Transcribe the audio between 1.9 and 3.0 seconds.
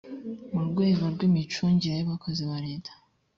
y abakozi ba leta